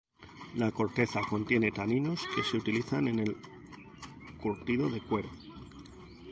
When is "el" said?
3.19-3.37